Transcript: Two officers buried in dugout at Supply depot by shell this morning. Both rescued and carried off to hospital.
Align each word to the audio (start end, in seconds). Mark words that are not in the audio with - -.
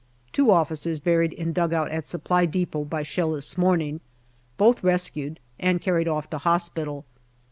Two 0.31 0.49
officers 0.49 0.99
buried 0.99 1.31
in 1.31 1.53
dugout 1.53 1.91
at 1.91 2.07
Supply 2.07 2.47
depot 2.47 2.85
by 2.85 3.03
shell 3.03 3.33
this 3.33 3.55
morning. 3.55 3.99
Both 4.57 4.83
rescued 4.83 5.39
and 5.59 5.79
carried 5.79 6.07
off 6.07 6.27
to 6.31 6.39
hospital. 6.39 7.05